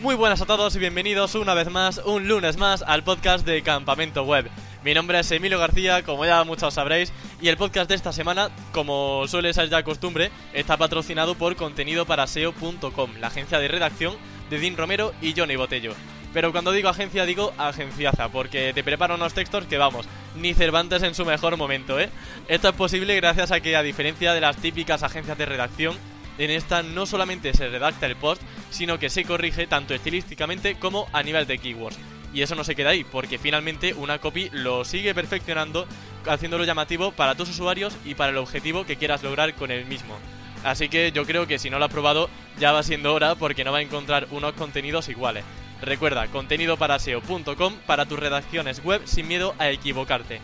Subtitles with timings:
[0.00, 3.60] Muy buenas a todos y bienvenidos una vez más, un lunes más, al podcast de
[3.60, 4.48] Campamento Web.
[4.82, 7.12] Mi nombre es Emilio García, como ya muchos sabréis,
[7.42, 13.10] y el podcast de esta semana, como suele ser ya costumbre, está patrocinado por contenidoparaseo.com,
[13.20, 14.16] la agencia de redacción
[14.48, 15.92] de Dean Romero y Johnny Botello.
[16.32, 21.02] Pero cuando digo agencia digo agenciaza, porque te preparo unos textos que vamos, ni Cervantes
[21.02, 22.08] en su mejor momento, ¿eh?
[22.48, 25.94] Esto es posible gracias a que a diferencia de las típicas agencias de redacción,
[26.40, 31.06] en esta no solamente se redacta el post, sino que se corrige tanto estilísticamente como
[31.12, 31.98] a nivel de keywords.
[32.32, 35.86] Y eso no se queda ahí, porque finalmente una copy lo sigue perfeccionando,
[36.26, 40.16] haciéndolo llamativo para tus usuarios y para el objetivo que quieras lograr con el mismo.
[40.64, 43.64] Así que yo creo que si no lo has probado, ya va siendo hora porque
[43.64, 45.44] no va a encontrar unos contenidos iguales.
[45.82, 50.40] Recuerda, contenidoparaseo.com para tus redacciones web sin miedo a equivocarte.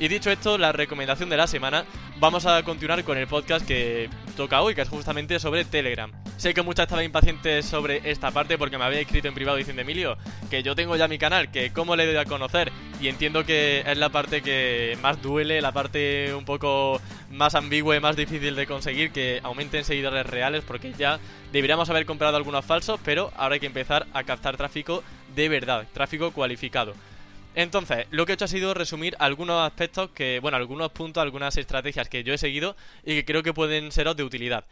[0.00, 1.84] Y dicho esto, la recomendación de la semana,
[2.18, 6.10] vamos a continuar con el podcast que toca hoy, que es justamente sobre Telegram.
[6.36, 9.82] Sé que muchas estaban impacientes sobre esta parte porque me había escrito en privado diciendo
[9.82, 10.18] Emilio
[10.50, 12.72] que yo tengo ya mi canal, que cómo le doy a conocer.
[13.00, 17.94] Y entiendo que es la parte que más duele, la parte un poco más ambigua
[17.96, 21.20] y más difícil de conseguir, que aumenten seguidores reales, porque ya
[21.52, 25.04] deberíamos haber comprado algunos falsos, pero ahora hay que empezar a captar tráfico
[25.36, 26.94] de verdad, tráfico cualificado.
[27.54, 31.56] Entonces, lo que he hecho ha sido resumir algunos aspectos que, bueno, algunos puntos, algunas
[31.56, 34.64] estrategias que yo he seguido y que creo que pueden seros de utilidad.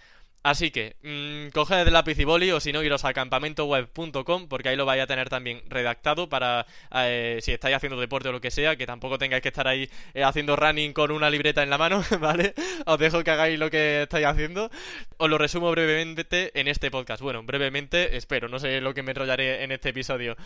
[0.45, 4.71] Así que, mmm, coged el lápiz y boli o si no, iros a campamentoweb.com porque
[4.71, 8.41] ahí lo vais a tener también redactado para eh, si estáis haciendo deporte o lo
[8.41, 11.71] que sea, que tampoco tengáis que estar ahí eh, haciendo running con una libreta en
[11.71, 12.55] la mano, ¿vale?
[12.87, 14.69] Os dejo que hagáis lo que estáis haciendo.
[15.17, 17.23] Os lo resumo brevemente en este podcast.
[17.23, 20.37] Bueno, brevemente, espero, no sé lo que me enrollaré en este episodio.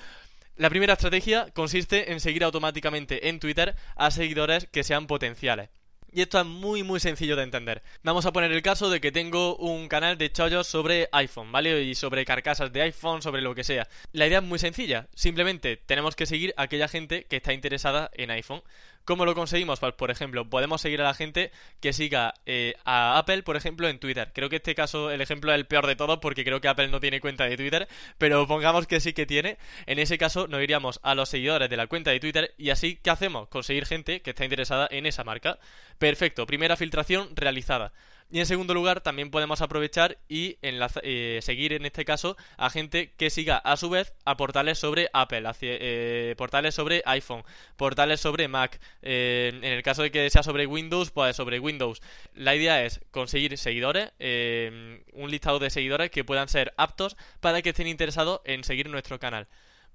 [0.59, 5.69] La primera estrategia consiste en seguir automáticamente en Twitter a seguidores que sean potenciales.
[6.11, 7.83] Y esto es muy muy sencillo de entender.
[8.03, 11.83] Vamos a poner el caso de que tengo un canal de chollos sobre iPhone, ¿vale?
[11.83, 13.87] Y sobre carcasas de iPhone, sobre lo que sea.
[14.12, 15.09] La idea es muy sencilla.
[15.15, 18.62] Simplemente tenemos que seguir a aquella gente que está interesada en iPhone.
[19.06, 19.78] ¿Cómo lo conseguimos?
[19.78, 23.89] Pues, por ejemplo, podemos seguir a la gente que siga eh, a Apple, por ejemplo,
[23.89, 24.33] en Twitter.
[24.34, 26.89] Creo que este caso, el ejemplo es el peor de todos porque creo que Apple
[26.89, 27.87] no tiene cuenta de Twitter,
[28.19, 29.59] pero pongamos que sí que tiene.
[29.87, 32.97] En ese caso, nos iríamos a los seguidores de la cuenta de Twitter y así,
[32.97, 33.47] ¿qué hacemos?
[33.47, 35.61] Conseguir gente que está interesada en esa marca.
[35.99, 37.93] Perfecto, primera filtración realizada.
[38.28, 43.12] Y en segundo lugar, también podemos aprovechar y eh, seguir en este caso a gente
[43.16, 47.44] que siga a su vez a portales sobre Apple, eh, portales sobre iPhone,
[47.76, 48.81] portales sobre Mac.
[49.03, 52.03] Eh, en el caso de que sea sobre Windows, pues sobre Windows.
[52.34, 57.70] La idea es conseguir seguidores, un listado de seguidores que puedan ser aptos para que
[57.70, 59.47] estén interesados en seguir nuestro canal.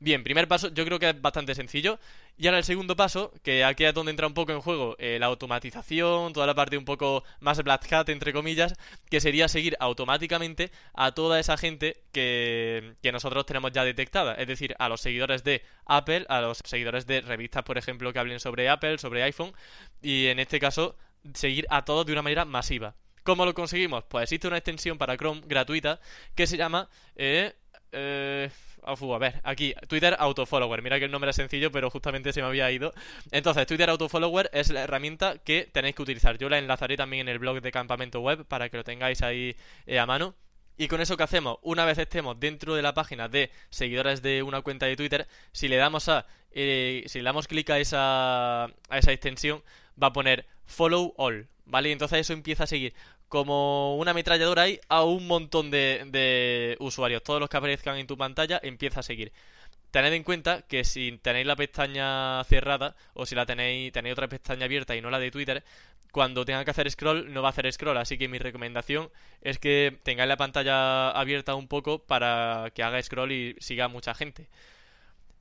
[0.02, 2.00] Bien, primer paso yo creo que es bastante sencillo.
[2.36, 5.20] Y ahora el segundo paso, que aquí es donde entra un poco en juego eh,
[5.20, 8.74] la automatización, toda la parte un poco más black hat, entre comillas,
[9.12, 14.34] que sería seguir automáticamente a toda esa gente que, que nosotros tenemos ya detectada.
[14.34, 18.18] Es decir, a los seguidores de Apple, a los seguidores de revistas, por ejemplo, que
[18.18, 19.54] hablen sobre Apple, sobre iPhone.
[20.02, 20.98] Y en este caso,
[21.36, 22.96] seguir a todos de una manera masiva.
[23.22, 24.04] ¿Cómo lo conseguimos?
[24.06, 26.00] Pues existe una extensión para Chrome gratuita
[26.34, 26.90] que se llama...
[27.16, 27.54] Eh,
[27.92, 28.50] eh,
[28.84, 30.82] a ver, aquí, Twitter Autofollower.
[30.82, 32.94] Mira que el nombre es sencillo, pero justamente se me había ido.
[33.32, 36.38] Entonces, Twitter Autofollower es la herramienta que tenéis que utilizar.
[36.38, 39.56] Yo la enlazaré también en el blog de Campamento Web para que lo tengáis ahí
[39.86, 40.36] eh, a mano.
[40.78, 44.42] Y con eso que hacemos, una vez estemos dentro de la página de seguidores de
[44.42, 48.64] una cuenta de Twitter, si le damos a eh, si le damos clic a esa
[48.66, 49.64] a esa extensión,
[50.02, 51.92] va a poner follow all, ¿vale?
[51.92, 52.94] entonces eso empieza a seguir
[53.32, 57.24] como una ametralladora ahí a un montón de, usuarios.
[57.24, 59.32] Todos los que aparezcan en tu pantalla empieza a seguir.
[59.92, 64.28] Tened en cuenta que si tenéis la pestaña cerrada o si la tenéis, tenéis otra
[64.28, 65.64] pestaña abierta y no la de Twitter,
[66.12, 67.98] cuando tenga que hacer scroll no va a hacer scroll.
[67.98, 69.10] Así que mi recomendación
[69.42, 74.14] es que tengáis la pantalla abierta un poco para que haga scroll y siga mucha
[74.14, 74.50] gente.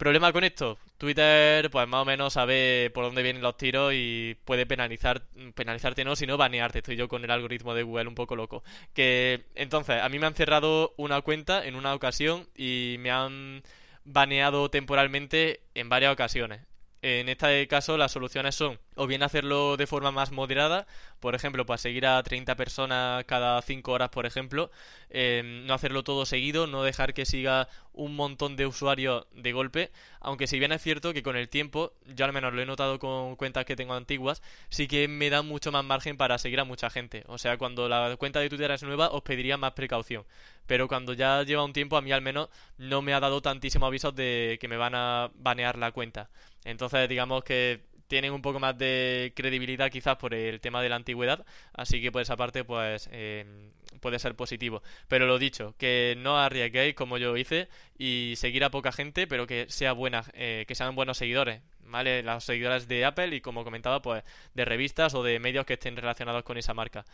[0.00, 4.34] Problema con esto, Twitter pues más o menos sabe por dónde vienen los tiros y
[4.46, 6.78] puede penalizar, penalizarte no, sino banearte.
[6.78, 8.64] Estoy yo con el algoritmo de Google un poco loco.
[8.94, 13.62] Que entonces, a mí me han cerrado una cuenta en una ocasión y me han
[14.04, 16.62] baneado temporalmente en varias ocasiones.
[17.02, 20.86] En este caso las soluciones son o bien hacerlo de forma más moderada,
[21.20, 24.70] por ejemplo, para seguir a 30 personas cada 5 horas, por ejemplo,
[25.08, 29.90] em, no hacerlo todo seguido, no dejar que siga un montón de usuarios de golpe,
[30.20, 32.98] aunque si bien es cierto que con el tiempo, yo al menos lo he notado
[32.98, 36.64] con cuentas que tengo antiguas, sí que me da mucho más margen para seguir a
[36.64, 37.24] mucha gente.
[37.28, 40.26] O sea, cuando la cuenta de Twitter es nueva, os pediría más precaución.
[40.70, 43.86] Pero cuando ya lleva un tiempo, a mí al menos no me ha dado tantísimo
[43.86, 46.30] avisos de que me van a banear la cuenta.
[46.64, 50.94] Entonces, digamos que tienen un poco más de credibilidad quizás por el tema de la
[50.94, 54.80] antigüedad, así que por esa parte pues eh, puede ser positivo.
[55.08, 57.68] Pero lo dicho, que no arriesguéis como yo hice
[57.98, 61.62] y seguir a poca gente, pero que sea buena, eh, que sean buenos seguidores.
[61.82, 62.22] ¿Vale?
[62.22, 64.22] Las seguidoras de Apple y como comentaba, pues
[64.54, 67.04] de revistas o de medios que estén relacionados con esa marca.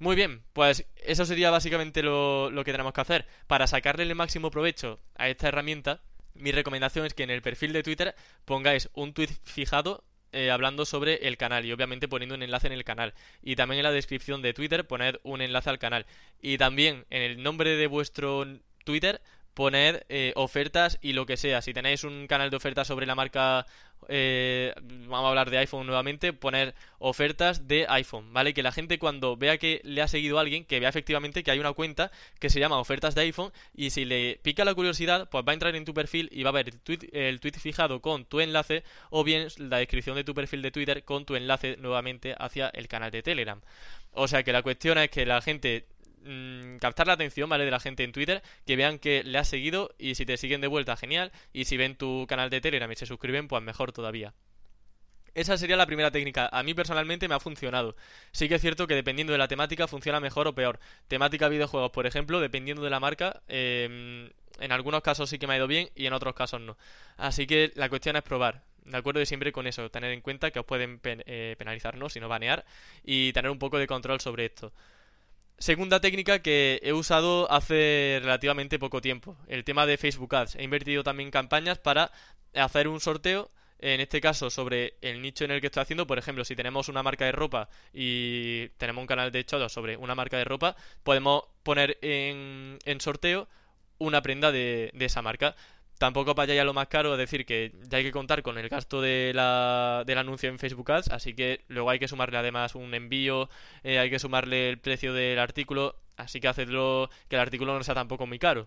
[0.00, 3.26] Muy bien, pues eso sería básicamente lo, lo que tenemos que hacer.
[3.46, 6.00] Para sacarle el máximo provecho a esta herramienta,
[6.32, 8.14] mi recomendación es que en el perfil de Twitter
[8.46, 10.02] pongáis un tweet fijado
[10.32, 13.12] eh, hablando sobre el canal y obviamente poniendo un enlace en el canal.
[13.42, 16.06] Y también en la descripción de Twitter poned un enlace al canal.
[16.40, 18.46] Y también en el nombre de vuestro
[18.84, 19.20] Twitter
[19.60, 21.60] poned eh, ofertas y lo que sea.
[21.60, 23.66] Si tenéis un canal de ofertas sobre la marca,
[24.08, 24.72] eh,
[25.06, 28.54] vamos a hablar de iPhone nuevamente, poner ofertas de iPhone, ¿vale?
[28.54, 31.50] Que la gente cuando vea que le ha seguido a alguien, que vea efectivamente que
[31.50, 35.28] hay una cuenta que se llama ofertas de iPhone y si le pica la curiosidad,
[35.28, 37.58] pues va a entrar en tu perfil y va a ver el tweet, el tweet
[37.58, 41.36] fijado con tu enlace o bien la descripción de tu perfil de Twitter con tu
[41.36, 43.60] enlace nuevamente hacia el canal de Telegram.
[44.12, 45.84] O sea que la cuestión es que la gente
[46.22, 47.64] Mm, captar la atención, ¿vale?
[47.64, 50.60] De la gente en Twitter, que vean que le has seguido y si te siguen
[50.60, 51.32] de vuelta, genial.
[51.52, 54.34] Y si ven tu canal de Telegram y se suscriben, pues mejor todavía.
[55.34, 56.48] Esa sería la primera técnica.
[56.52, 57.96] A mí personalmente me ha funcionado.
[58.32, 60.80] Sí que es cierto que dependiendo de la temática funciona mejor o peor.
[61.08, 65.54] Temática videojuegos, por ejemplo, dependiendo de la marca, em, en algunos casos sí que me
[65.54, 66.76] ha ido bien y en otros casos no.
[67.16, 68.64] Así que la cuestión es probar.
[68.84, 72.08] De acuerdo, y siempre con eso, tener en cuenta que os pueden eh, penalizar, ¿no?
[72.08, 72.64] Si no banear,
[73.04, 74.72] y tener un poco de control sobre esto.
[75.60, 80.54] Segunda técnica que he usado hace relativamente poco tiempo, el tema de Facebook Ads.
[80.54, 82.10] He invertido también campañas para
[82.54, 86.06] hacer un sorteo, en este caso sobre el nicho en el que estoy haciendo.
[86.06, 89.98] Por ejemplo, si tenemos una marca de ropa y tenemos un canal de hecho sobre
[89.98, 93.46] una marca de ropa, podemos poner en, en sorteo
[93.98, 95.56] una prenda de, de esa marca
[96.00, 98.70] tampoco para allá lo más caro, es decir, que ya hay que contar con el
[98.70, 102.74] gasto de la, del anuncio en Facebook Ads, así que luego hay que sumarle además
[102.74, 103.50] un envío,
[103.84, 107.84] eh, hay que sumarle el precio del artículo, así que hacedlo que el artículo no
[107.84, 108.66] sea tampoco muy caro.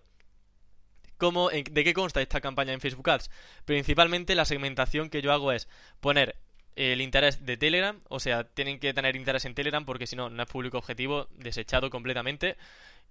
[1.16, 3.30] ¿Cómo, ¿De qué consta esta campaña en Facebook Ads?
[3.64, 6.36] Principalmente la segmentación que yo hago es poner
[6.76, 10.30] el interés de Telegram, o sea, tienen que tener interés en Telegram porque si no,
[10.30, 12.56] no es público objetivo, desechado completamente.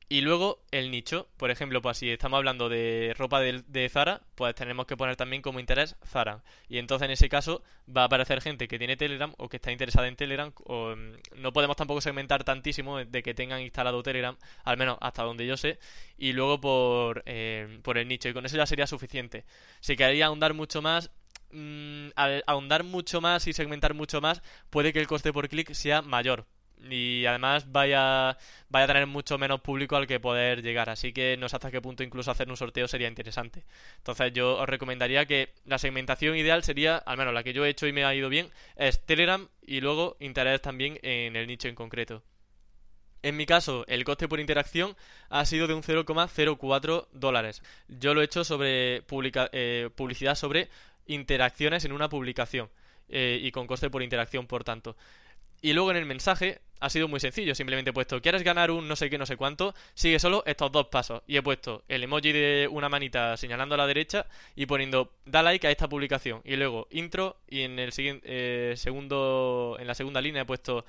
[0.10, 4.54] Y luego el nicho, por ejemplo, pues si estamos hablando de ropa de, Zara, pues
[4.54, 6.44] tenemos que poner también como interés Zara.
[6.68, 9.72] Y entonces en ese caso va a aparecer gente que tiene Telegram o que está
[9.72, 10.52] interesada en Telegram.
[10.66, 15.24] O, mm, no podemos tampoco segmentar tantísimo de que tengan instalado Telegram, al menos hasta
[15.24, 15.80] donde yo sé.
[16.18, 18.30] Y luego por, eh, por el nicho.
[18.30, 19.46] Y con eso ya sería suficiente.
[19.80, 21.12] Si quería ahondar mucho más,
[21.54, 25.74] mm, al ahondar mucho más y segmentar mucho más, puede que el coste por clic
[25.74, 26.46] sea mayor
[26.90, 28.38] y además vaya,
[28.70, 30.90] vaya a tener mucho menos público al que poder llegar.
[30.90, 33.64] Así que no sé hasta qué punto incluso hacer un sorteo sería interesante.
[33.98, 37.70] Entonces yo os recomendaría que la segmentación ideal sería, al menos la que yo he
[37.70, 41.68] hecho y me ha ido bien, es Telegram y luego interés también en el nicho
[41.68, 42.24] en concreto.
[43.22, 44.98] En mi caso, el coste por interacción
[45.30, 47.62] ha sido de un 0,04 dólares.
[47.88, 49.04] Yo lo he hecho sobre
[49.54, 50.70] eh, publicidad sobre
[51.08, 52.70] interacciones en una publicación
[53.10, 54.96] eh, y con coste por interacción, por tanto.
[55.62, 58.90] Y luego en el mensaje ha sido muy sencillo, simplemente he puesto, ¿quieres ganar un
[58.90, 59.74] no sé qué, no sé cuánto?
[59.94, 61.22] Sigue solo estos dos pasos.
[61.26, 64.26] Y he puesto el emoji de una manita señalando a la derecha
[64.58, 66.42] y poniendo, da like a esta publicación.
[66.44, 70.84] Y luego intro y en el siguiente, eh, segundo, en la segunda línea he puesto,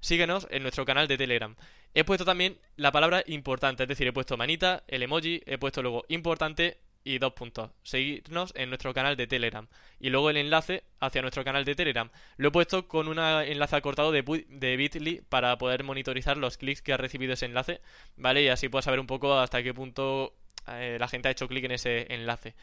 [0.00, 1.54] síguenos en nuestro canal de Telegram.
[1.92, 5.82] He puesto también la palabra importante, es decir, he puesto manita, el emoji, he puesto
[5.82, 7.70] luego importante y dos puntos.
[7.82, 9.68] Seguirnos en nuestro canal de Telegram.
[10.00, 12.10] Y luego el enlace hacia nuestro canal de Telegram.
[12.38, 16.82] Lo he puesto con un enlace acortado de, de Bitly para poder monitorizar los clics
[16.82, 17.80] que ha recibido ese enlace.
[18.16, 18.42] ¿Vale?
[18.42, 20.34] Y así puedo saber un poco hasta qué punto
[20.68, 22.54] eh, la gente ha hecho clic en ese enlace.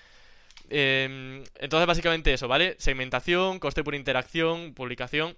[0.70, 2.76] Em, entonces, básicamente eso, ¿vale?
[2.80, 5.38] Segmentación, coste por interacción, publicación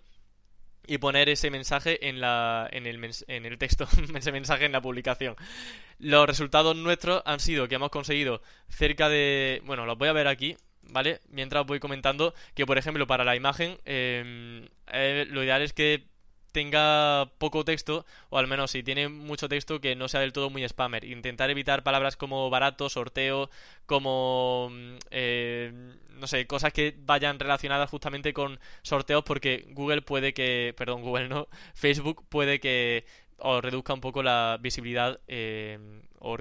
[0.85, 4.81] y poner ese mensaje en, la, en, el, en el texto, ese mensaje en la
[4.81, 5.35] publicación.
[5.99, 9.61] Los resultados nuestros han sido que hemos conseguido cerca de...
[9.65, 11.21] Bueno, los voy a ver aquí, ¿vale?
[11.29, 16.05] Mientras voy comentando que, por ejemplo, para la imagen, em, eh, lo ideal es que
[16.53, 20.49] tenga poco texto, o al menos si tiene mucho texto, que no sea del todo
[20.49, 21.03] muy spammer.
[21.03, 23.49] Intentar evitar palabras como barato, sorteo,
[23.85, 24.69] como...
[24.71, 25.73] Mm, eh,
[26.13, 30.73] no sé, cosas que vayan relacionadas justamente con sorteos, porque Google puede que...
[30.77, 31.47] Perdón, Google no.
[31.73, 33.05] Facebook puede que
[33.37, 35.79] os reduzca un poco la visibilidad eh,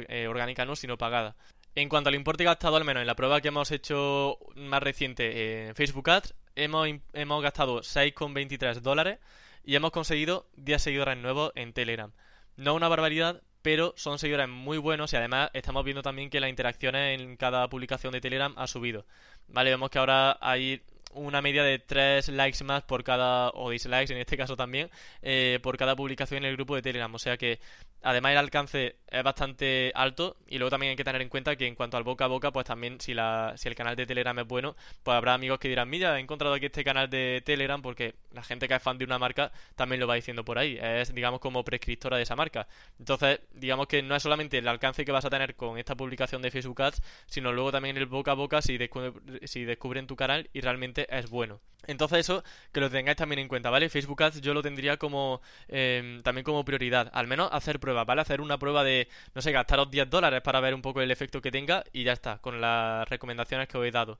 [0.09, 1.35] eh, orgánica, no, sino pagada.
[1.75, 5.69] En cuanto al importe gastado, al menos en la prueba que hemos hecho más reciente
[5.69, 9.19] en Facebook Ads, hemos, hemos gastado 6,23 dólares
[9.64, 12.12] y hemos conseguido 10 seguidores nuevos en Telegram.
[12.57, 16.50] No una barbaridad, pero son seguidores muy buenos y además estamos viendo también que las
[16.50, 19.07] interacciones en cada publicación de Telegram ha subido.
[19.49, 24.12] Vale, vemos que ahora hay una media de 3 likes más por cada, o dislikes
[24.12, 24.90] en este caso también,
[25.23, 27.14] eh, por cada publicación en el grupo de Telegram.
[27.14, 27.61] O sea que
[28.02, 31.66] además el alcance es bastante alto y luego también hay que tener en cuenta que
[31.66, 34.38] en cuanto al boca a boca, pues también si, la, si el canal de Telegram
[34.38, 37.81] es bueno, pues habrá amigos que dirán, mira, he encontrado aquí este canal de Telegram
[37.81, 40.78] porque la gente que es fan de una marca también lo va diciendo por ahí.
[40.81, 42.66] Es, digamos, como prescriptora de esa marca.
[42.99, 46.42] Entonces, digamos que no es solamente el alcance que vas a tener con esta publicación
[46.42, 48.78] de Facebook Ads, sino luego también el boca a boca si,
[49.45, 51.61] si descubren tu canal y realmente es bueno.
[51.87, 53.88] Entonces eso, que lo tengáis también en cuenta, ¿vale?
[53.88, 58.21] Facebook Ads yo lo tendría como em, también como prioridad, al menos hacer pruebas, ¿vale?
[58.23, 61.42] Hacer una prueba de, no sé, gastaros 10 dólares para ver un poco el efecto
[61.42, 64.18] que tenga y ya está, con las recomendaciones que os he dado.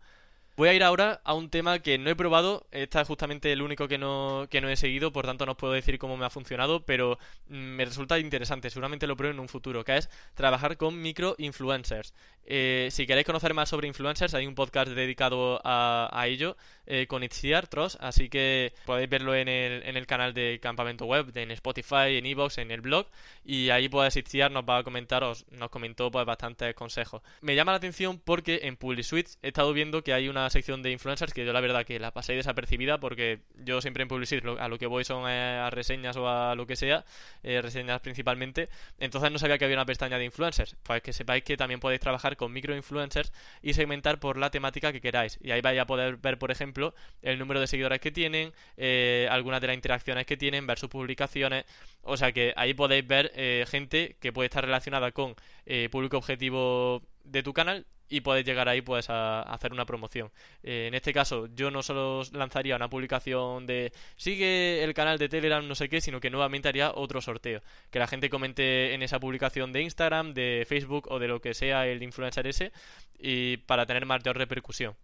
[0.55, 3.63] Voy a ir ahora a un tema que no he probado, este es justamente el
[3.63, 6.27] único que no, que no he seguido, por tanto no os puedo decir cómo me
[6.27, 7.19] ha funcionado, pero
[7.49, 11.37] mm, me resulta interesante, seguramente lo pruebo en un futuro, que es trabajar con micro
[11.39, 12.13] influencers.
[12.45, 16.57] Eh, si queréis conocer más sobre influencers, hay un podcast dedicado a, ello
[16.87, 21.07] eh, con Itziar Tross, así que podéis verlo en el, en el canal de Campamento
[21.07, 23.07] Web, en Spotify, en Evox, en el blog,
[23.45, 27.23] y ahí pues Itziar nos va a comentar, nos comentó pues bastantes consejos.
[27.41, 30.91] Me llama la atención porque en PubliSuite he estado viendo que hay una sección de
[30.91, 34.69] influencers que yo la verdad que la pasé desapercibida porque yo siempre en PubliSuite a
[34.69, 37.05] lo que voy son eh, a reseñas o a lo que sea,
[37.43, 38.69] reseñas principalmente,
[38.99, 40.77] entonces no sabía que había una pestaña de influencers.
[40.83, 43.33] Pues que sepáis que también podéis trabajar con microinfluencers
[43.63, 45.39] y segmentar por la temática que queráis.
[45.43, 49.29] Y ahí vais a poder ver, por ejemplo, el número de seguidores que tienen, eh,
[49.31, 51.65] algunas de las interacciones que tienen, ver sus publicaciones.
[52.03, 55.35] O sea que ahí podéis ver eh, gente que puede estar relacionada con
[55.67, 60.31] eh, público objetivo de tu canal y puedes llegar ahí pues a, hacer una promoción.
[60.63, 65.29] Eh, en este caso yo no solo lanzaría una publicación de sigue el canal de
[65.29, 67.63] Telegram no sé qué, sino que nuevamente haría otro sorteo.
[67.91, 71.55] Que la gente comente en esa publicación de Instagram, de Facebook o de lo que
[71.55, 72.73] sea el influencer ese
[73.19, 74.95] y para tener mayor repercusión.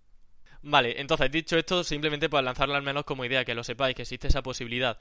[0.62, 4.02] Vale, entonces dicho esto, simplemente para lanzarlo al menos como idea, que lo sepáis, que
[4.02, 4.98] existe esa posibilidad.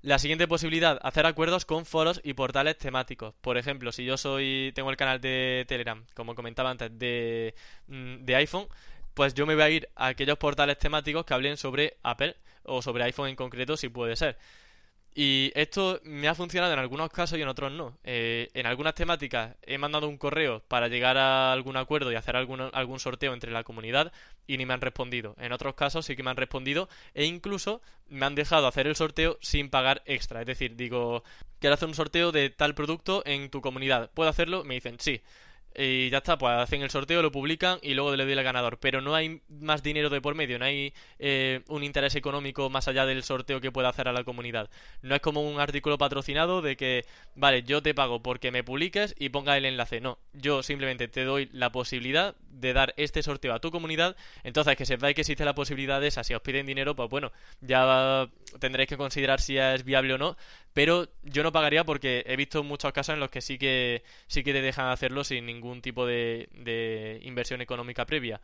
[0.00, 3.34] La siguiente posibilidad, hacer acuerdos con foros y portales temáticos.
[3.40, 7.54] Por ejemplo, si yo soy tengo el canal de Telegram, como comentaba antes, de,
[7.88, 8.68] mm, de iPhone,
[9.14, 12.80] pues yo me voy a ir a aquellos portales temáticos que hablen sobre Apple o
[12.80, 14.38] sobre iPhone en concreto, si puede ser.
[15.20, 17.98] Y esto me ha funcionado en algunos casos y en otros no.
[18.04, 22.36] Eh, en algunas temáticas he mandado un correo para llegar a algún acuerdo y hacer
[22.36, 24.12] algún, algún sorteo entre la comunidad
[24.46, 25.34] y ni me han respondido.
[25.40, 28.94] En otros casos sí que me han respondido e incluso me han dejado hacer el
[28.94, 30.38] sorteo sin pagar extra.
[30.38, 31.24] Es decir, digo,
[31.58, 34.12] quiero hacer un sorteo de tal producto en tu comunidad.
[34.14, 34.62] ¿Puedo hacerlo?
[34.62, 35.20] Me dicen sí
[35.74, 38.78] y ya está, pues hacen el sorteo, lo publican y luego le doy al ganador.
[38.78, 42.88] Pero no hay más dinero de por medio, no hay eh, un interés económico más
[42.88, 44.70] allá del sorteo que pueda hacer a la comunidad.
[45.02, 47.04] No es como un artículo patrocinado de que,
[47.36, 50.00] vale, yo te pago porque me publiques y ponga el enlace.
[50.00, 54.16] No, yo simplemente te doy la posibilidad de dar este sorteo a tu comunidad.
[54.42, 56.24] Entonces, que sepáis que existe la posibilidad de esa.
[56.24, 60.36] Si os piden dinero, pues bueno, ya tendréis que considerar si es viable o no.
[60.72, 64.44] Pero yo no pagaría porque he visto muchos casos en los que sí que sí
[64.44, 68.40] que te dejan hacerlo sin ningún tipo de, de inversión económica previa.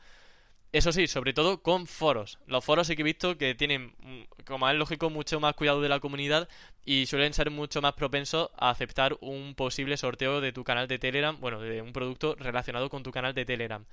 [0.74, 2.40] Eso sí, sobre todo con foros.
[2.48, 5.80] Los foros sí que he visto que tienen, mm, como es lógico, mucho más cuidado
[5.80, 6.48] de la comunidad
[6.84, 10.98] y suelen ser mucho más propensos a aceptar un posible sorteo de tu canal de
[10.98, 13.84] Telegram, bueno, de un producto relacionado con tu canal de Telegram.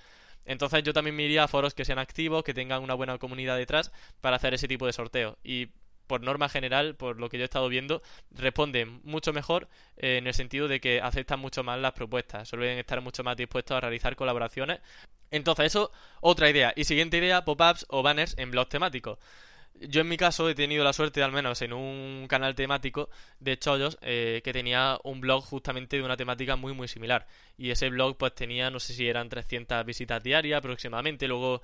[0.43, 3.57] Entonces yo también me iría a foros que sean activos, que tengan una buena comunidad
[3.57, 5.37] detrás para hacer ese tipo de sorteo.
[5.43, 5.67] Y
[6.11, 8.01] por norma general, por lo que yo he estado viendo,
[8.31, 12.77] responden mucho mejor eh, en el sentido de que aceptan mucho más las propuestas, suelen
[12.77, 14.81] estar mucho más dispuestos a realizar colaboraciones
[15.31, 16.73] entonces, eso, otra idea.
[16.75, 19.17] Y siguiente idea, pop-ups o banners en blogs temáticos.
[19.79, 23.57] Yo en mi caso he tenido la suerte, al menos en un canal temático de
[23.57, 27.27] chollos, eh, que tenía un blog justamente de una temática muy muy similar.
[27.57, 31.27] Y ese blog pues tenía, no sé si eran 300 visitas diarias aproximadamente.
[31.27, 31.61] Luego,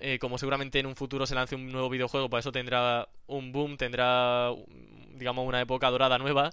[0.00, 3.52] eh, como seguramente en un futuro se lance un nuevo videojuego, pues eso tendrá un
[3.52, 4.50] boom, tendrá,
[5.14, 6.50] digamos, una época dorada nueva.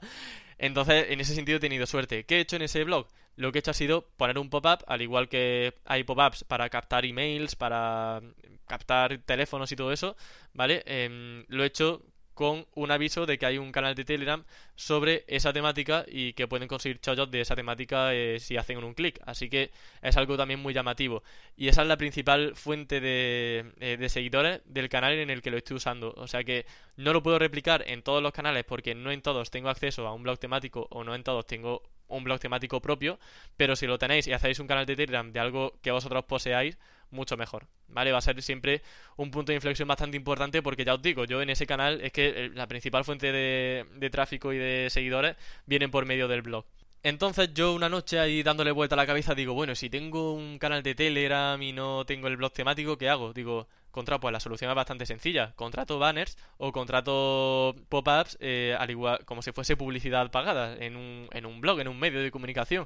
[0.57, 2.25] Entonces, en ese sentido he tenido suerte.
[2.25, 3.07] ¿Qué he hecho en ese blog?
[3.35, 6.69] Lo que he hecho ha sido poner un pop-up, al igual que hay pop-ups para
[6.69, 8.21] captar emails, para
[8.67, 10.15] captar teléfonos y todo eso,
[10.53, 10.83] ¿vale?
[10.85, 12.03] Em, lo he hecho
[12.39, 14.45] con un aviso de que hay un canal de Telegram
[14.77, 18.93] sobre esa temática y que pueden conseguir chollos de esa temática eh, si hacen un
[18.93, 19.19] clic.
[19.25, 21.21] Así que es algo también muy llamativo.
[21.57, 25.51] Y esa es la principal fuente de, eh, de, seguidores del canal en el que
[25.51, 26.13] lo estoy usando.
[26.15, 26.65] O sea que
[26.95, 30.13] no lo puedo replicar en todos los canales porque no en todos tengo acceso a
[30.13, 33.19] un blog temático o no en todos tengo un blog temático propio.
[33.57, 36.77] Pero si lo tenéis y hacéis un canal de Telegram de algo que vosotros poseáis,
[37.11, 38.11] mucho mejor, ¿vale?
[38.11, 38.81] Va a ser siempre
[39.17, 42.11] un punto de inflexión bastante importante porque ya os digo, yo en ese canal es
[42.11, 45.35] que eh, la principal fuente de, de tráfico y de seguidores
[45.65, 46.65] vienen por medio del blog.
[47.01, 50.59] Entonces yo una noche ahí dándole vuelta a la cabeza digo, bueno, si tengo un
[50.59, 53.31] canal de Telegram y no tengo el blog temático, ¿qué hago?
[53.31, 55.53] Digo, contra, pues la solución es bastante sencilla.
[55.55, 61.29] Contrato banners o contrato pop-ups eh, al igual como si fuese publicidad pagada en un,
[61.31, 62.85] en un blog, en un medio de comunicación.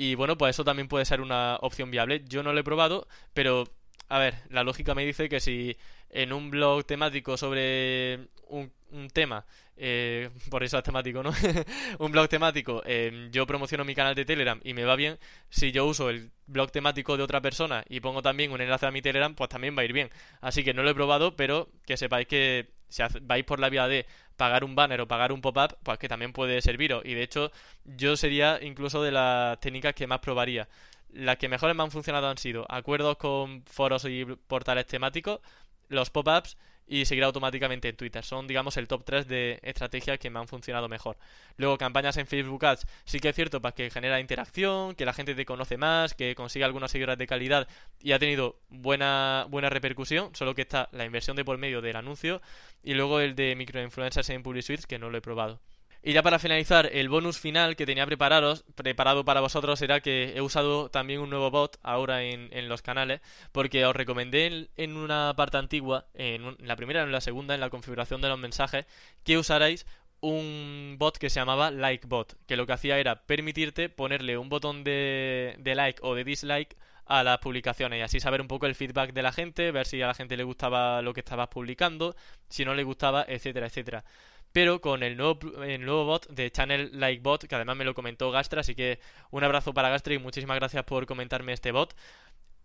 [0.00, 2.24] Y bueno, pues eso también puede ser una opción viable.
[2.26, 3.64] Yo no lo he probado, pero
[4.08, 5.76] a ver, la lógica me dice que si
[6.10, 8.70] en un blog temático sobre un,
[9.12, 9.44] tema,
[9.76, 11.32] eh, por eso es temático, ¿no?
[12.00, 15.70] un blog temático, eh, yo promociono mi canal de Telegram y me va bien, si
[15.70, 19.00] yo uso el blog temático de otra persona y pongo también un enlace a mi
[19.00, 20.10] Telegram, pues también va a ir bien.
[20.40, 23.86] Así que no lo he probado, pero que sepáis que si vais por la vía
[23.86, 27.02] de pagar un banner o pagar un pop-up, pues que también puede serviros.
[27.04, 27.52] Y de hecho,
[27.84, 30.68] yo sería incluso de las técnicas que más probaría.
[31.12, 35.40] Las que mejores me han funcionado han sido acuerdos con foros y portales temáticos,
[35.88, 36.56] los pop-ups
[36.90, 38.24] y seguir automáticamente en Twitter.
[38.24, 41.16] Son, digamos, el top 3 de estrategias que me han funcionado mejor.
[41.56, 45.12] Luego, campañas en Facebook Ads, sí que es cierto para que genera interacción, que la
[45.12, 47.68] gente te conoce más, que consiga algunos seguidores de calidad
[48.00, 51.94] y ha tenido buena, buena repercusión, solo que está la inversión de por medio del
[51.94, 52.42] anuncio
[52.82, 55.60] y luego el de microinfluencers en Public Suites, que no lo he probado.
[56.02, 60.32] Y ya para finalizar, el bonus final que tenía preparados, preparado para vosotros era que
[60.34, 63.20] he usado también un nuevo bot ahora en, los canales,
[63.52, 67.68] porque os recomendé en, una parte antigua, en, la primera, en la segunda, en la
[67.68, 68.86] configuración de los mensajes,
[69.24, 69.86] que usarais
[70.20, 74.84] un bot que se llamaba LikeBot, que lo que hacía era permitirte ponerle un botón
[74.84, 78.74] de, de like o de dislike a las publicaciones y así saber un poco el
[78.74, 82.14] feedback de la gente, ver si a la gente le gustaba lo que estabas publicando,
[82.48, 84.04] si no le gustaba, etcétera, etcétera
[84.52, 87.94] pero con el nuevo, el nuevo bot de Channel Like Bot, que además me lo
[87.94, 88.98] comentó Gastra, así que
[89.30, 91.94] un abrazo para Gastra y muchísimas gracias por comentarme este bot.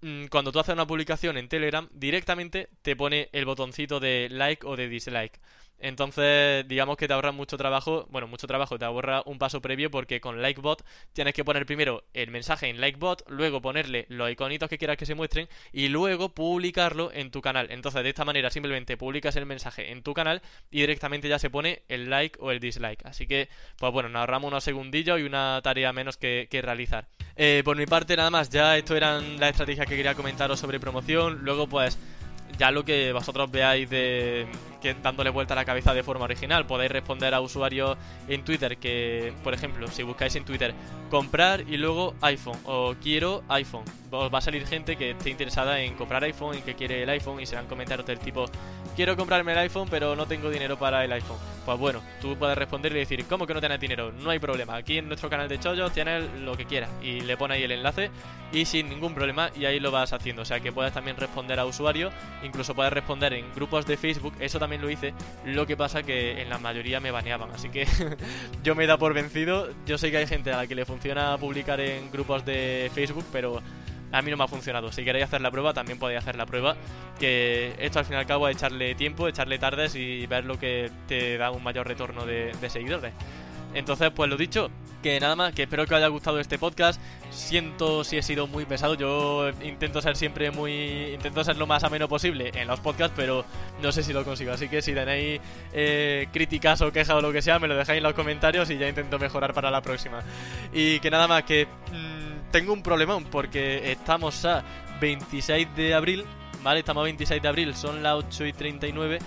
[0.02, 4.66] Mm, cuando tú haces una publicación en Telegram, directamente te pone el botoncito de like
[4.66, 5.40] o de dislike.
[5.80, 9.92] Entonces, digamos que te ahorra mucho trabajo, bueno, mucho trabajo, te ahorra un paso previo
[9.92, 14.70] porque con Likebot tienes que poner primero el mensaje en Likebot, luego ponerle los iconitos
[14.70, 17.68] que quieras que se muestren y luego publicarlo en tu canal.
[17.72, 20.42] Entonces, de esta manera simplemente publicas el mensaje en tu canal
[20.72, 23.06] y directamente ya se pone el like o el dislike.
[23.06, 27.08] Así que, pues bueno, nos ahorramos unos segundillos y una tarea menos que, realizar.
[27.36, 30.80] Eh, por mi parte, nada más, ya esto eran las estrategias que quería comentaros sobre
[30.80, 31.40] promoción.
[31.44, 32.00] Luego, pues
[32.58, 34.48] ya lo que vosotros veáis de
[34.82, 36.66] que dándole vuelta a la cabeza de forma original.
[36.66, 40.74] Podéis responder a usuarios en Twitter que, por ejemplo, si buscáis en Twitter
[41.10, 45.82] comprar y luego iPhone o quiero iPhone, os va a salir gente que esté interesada
[45.82, 48.46] en comprar iPhone y que quiere el iPhone y serán comentarios del tipo
[48.96, 51.55] quiero comprarme el iPhone pero no tengo dinero para el iPhone.
[51.66, 54.12] Pues bueno, tú puedes responder y decir, ¿cómo que no tienes dinero?
[54.12, 54.76] No hay problema.
[54.76, 57.72] Aquí en nuestro canal de chollos tienes lo que quieras y le pone ahí el
[57.72, 58.12] enlace
[58.52, 60.44] y sin ningún problema y ahí lo vas haciendo.
[60.44, 64.34] O sea que puedes también responder a usuarios, incluso puedes responder en grupos de Facebook,
[64.40, 65.14] eso también lo hice,
[65.46, 67.88] lo que pasa que en la mayoría me baneaban, así que
[68.64, 71.38] yo me da por vencido, yo sé que hay gente a la que le funciona
[71.38, 73.62] publicar en grupos de Facebook, pero
[74.12, 74.92] a mí no me ha funcionado.
[74.92, 76.76] Si queréis hacer la prueba, también podéis hacer la prueba.
[77.20, 80.60] Que esto al fin y al cabo es echarle tiempo, echarle tardes y ver lo
[80.60, 83.14] que te da un mayor retorno de, seguidores.
[83.74, 84.70] Entonces, pues lo dicho,
[85.04, 87.00] que nada más, que espero que os haya gustado este podcast.
[87.30, 91.14] Siento si he sido muy pesado, yo intento ser siempre muy.
[91.14, 93.44] intento ser lo más ameno posible en los podcasts, pero
[93.82, 94.54] no sé si lo consigo.
[94.54, 95.42] Así que si tenéis
[95.74, 98.78] eh, críticas o quejas o lo que sea, me lo dejáis en los comentarios y
[98.78, 100.24] ya intento mejorar para la próxima.
[100.74, 102.15] Y que nada más, que mm,
[102.56, 104.64] tengo un problemón porque estamos a
[105.02, 106.24] 26 de abril,
[106.64, 106.80] ¿vale?
[106.80, 109.20] Estamos a 26 de abril, son las 8 y 39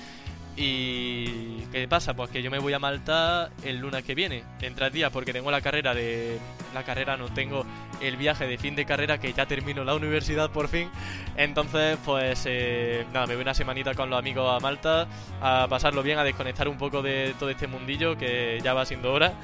[0.58, 2.14] y ¿qué pasa?
[2.14, 5.32] Pues que yo me voy a Malta el lunes que viene, en tres días, porque
[5.32, 6.38] tengo la carrera de...
[6.74, 7.64] La carrera no, tengo
[8.00, 10.90] el viaje de fin de carrera que ya termino la universidad por fin.
[11.36, 15.06] Entonces, pues eh, nada, me voy una semanita con los amigos a Malta
[15.40, 19.12] a pasarlo bien, a desconectar un poco de todo este mundillo que ya va siendo
[19.12, 19.34] hora.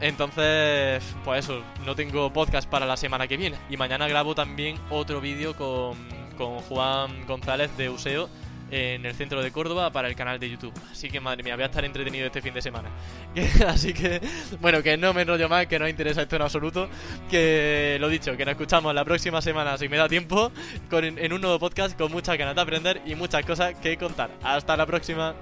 [0.00, 3.56] Entonces, pues eso, no tengo podcast para la semana que viene.
[3.70, 5.96] Y mañana grabo también otro vídeo con,
[6.36, 8.28] con Juan González de Useo
[8.74, 10.72] en el centro de Córdoba para el canal de YouTube.
[10.90, 12.90] Así que madre mía, voy a estar entretenido este fin de semana.
[13.68, 14.20] Así que,
[14.60, 16.88] bueno, que no me enrollo más, que no interesa esto en absoluto.
[17.30, 20.50] Que lo dicho, que nos escuchamos la próxima semana, si me da tiempo,
[20.90, 24.30] con, en un nuevo podcast con muchas ganas de aprender y muchas cosas que contar.
[24.42, 25.36] Hasta la próxima.